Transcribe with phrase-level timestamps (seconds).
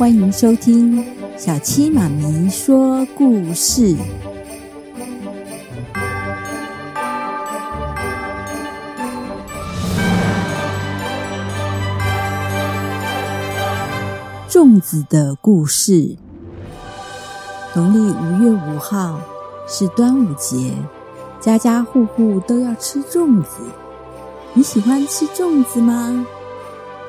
[0.00, 1.04] 欢迎收听
[1.36, 3.94] 小七妈咪说故事。
[14.48, 16.16] 粽子的故事。
[17.74, 19.20] 农历五月五号
[19.68, 20.72] 是端午节，
[21.42, 23.58] 家家户户都要吃粽子。
[24.54, 26.26] 你喜欢吃粽子吗？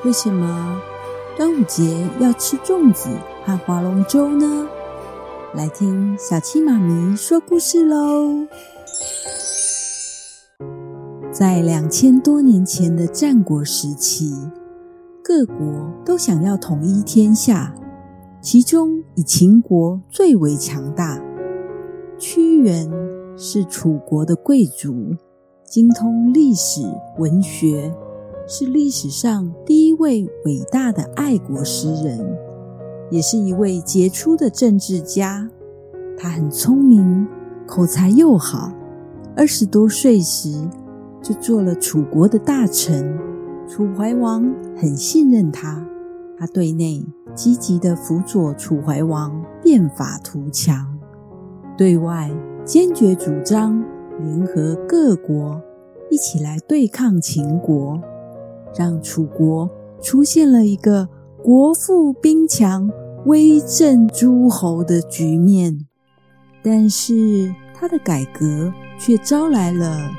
[0.04, 0.78] 为什么
[1.34, 3.08] 端午节要吃粽子
[3.42, 4.68] 和划龙舟呢？
[5.54, 8.46] 来听小七妈咪说故事喽！
[11.30, 14.30] 在两千多年前的战国时期，
[15.24, 17.74] 各国都想要统一天下，
[18.42, 21.18] 其中以秦国最为强大。
[22.18, 22.90] 屈原
[23.38, 25.16] 是楚国的贵族。
[25.64, 26.82] 精通历史
[27.16, 27.90] 文学，
[28.46, 32.36] 是历史上第一位伟大的爱国诗人，
[33.10, 35.48] 也是一位杰出的政治家。
[36.18, 37.26] 他很聪明，
[37.66, 38.72] 口才又好。
[39.36, 40.68] 二十多岁时
[41.22, 43.18] 就做了楚国的大臣，
[43.68, 45.86] 楚怀王很信任他。
[46.38, 47.04] 他对内
[47.34, 50.98] 积极地辅佐楚怀王变法图强，
[51.78, 52.30] 对外
[52.64, 53.82] 坚决主张。
[54.20, 55.60] 联合各国
[56.10, 58.00] 一起来对抗秦国，
[58.76, 59.70] 让楚国
[60.00, 61.08] 出现了一个
[61.42, 62.90] 国富兵强、
[63.26, 65.86] 威震诸侯的局面。
[66.62, 70.10] 但是他的改革却招来了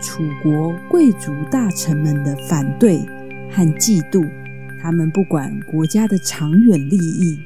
[0.00, 2.98] 楚国贵族大臣们的反对
[3.50, 4.28] 和嫉妒。
[4.82, 7.38] 他们不管国家的长远利益，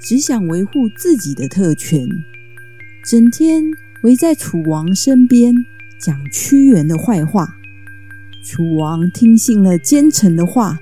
[0.00, 2.06] 只想维护自己的特权，
[3.04, 3.64] 整天。
[4.02, 5.54] 围在楚王身边
[5.98, 7.56] 讲屈原的坏话，
[8.44, 10.78] 楚王听信了奸臣的话，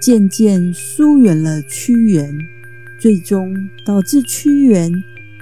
[0.00, 2.36] 渐渐疏远了屈原，
[2.98, 3.54] 最终
[3.84, 4.92] 导致屈原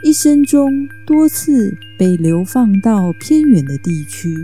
[0.02, 4.36] 一生中多次被流放到偏远的地区。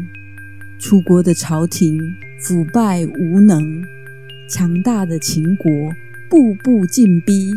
[0.78, 2.00] 楚国的朝廷
[2.40, 3.84] 腐败无能，
[4.48, 5.70] 强大的秦国
[6.30, 7.52] 步步进逼，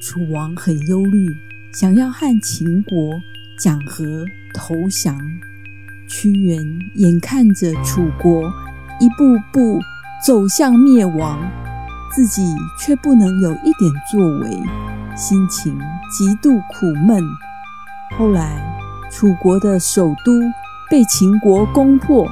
[0.00, 1.28] 楚王很忧虑，
[1.74, 3.20] 想要和秦国。
[3.58, 4.24] 讲和
[4.54, 5.20] 投降，
[6.08, 8.50] 屈原眼看着楚国
[9.00, 9.80] 一步步
[10.24, 11.38] 走向灭亡，
[12.14, 14.62] 自己却不能有一点作为，
[15.16, 15.76] 心情
[16.10, 17.20] 极度苦闷。
[18.16, 18.62] 后来，
[19.10, 20.32] 楚国的首都
[20.88, 22.28] 被秦国攻破，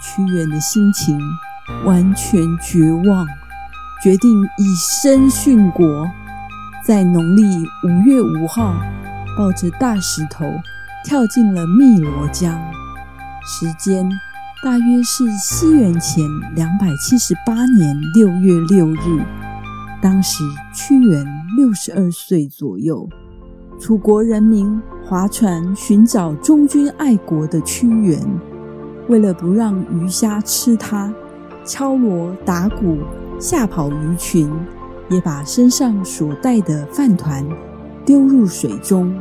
[0.00, 1.18] 屈原的心情
[1.84, 3.26] 完全绝望，
[4.02, 6.06] 决定以身殉国，
[6.84, 7.42] 在农历
[7.82, 8.74] 五月五号。
[9.36, 10.44] 抱着大石头
[11.04, 12.56] 跳进了汨罗江，
[13.44, 14.08] 时间
[14.64, 16.24] 大约是西元前
[16.56, 19.22] 两百七十八年六月六日。
[20.00, 20.42] 当时
[20.72, 21.22] 屈原
[21.54, 23.06] 六十二岁左右。
[23.78, 28.18] 楚国人民划船寻找忠君爱国的屈原，
[29.06, 31.12] 为了不让鱼虾吃他，
[31.66, 33.00] 敲锣打鼓
[33.38, 34.50] 吓跑鱼群，
[35.10, 37.46] 也把身上所带的饭团。
[38.06, 39.14] 丢入水中，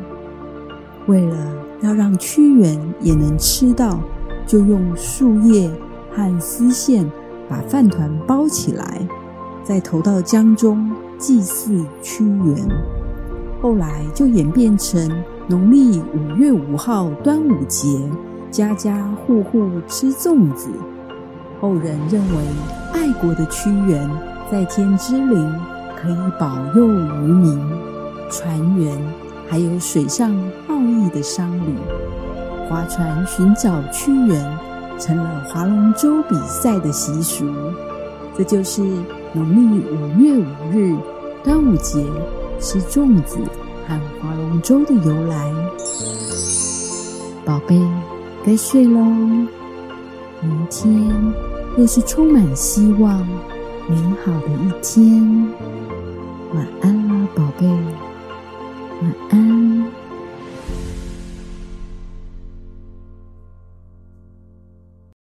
[1.07, 3.99] 为了要让屈原也能吃到，
[4.53, 5.67] 就用树叶
[6.11, 7.11] 和丝线
[7.49, 9.01] 把饭团包起来，
[9.63, 12.55] 再投到江中祭祀屈原。
[13.59, 15.11] 后来就演变成
[15.47, 17.99] 农历五月五号端午节，
[18.51, 20.69] 家家户户吃粽子。
[21.59, 22.45] 后人认为，
[22.93, 24.07] 爱国的屈原
[24.51, 25.55] 在天之灵，
[25.99, 27.59] 可以保佑渔民。
[28.29, 28.95] 船员，
[29.49, 30.29] 还有水上
[30.67, 31.75] 贸易的商旅，
[32.69, 34.57] 划船寻找屈原，
[34.99, 37.45] 成了划龙舟比赛的习俗。
[38.37, 38.81] 这就是
[39.31, 40.95] 农历五月五日
[41.43, 42.03] 端午节
[42.59, 43.37] 吃粽子
[43.87, 45.53] 和划龙舟的由来。
[47.45, 47.79] 宝贝，
[48.45, 51.13] 该睡喽，明天
[51.77, 53.19] 又是充满希望、
[53.87, 55.47] 美好的一天。
[56.53, 57.67] 晚安啦，宝贝。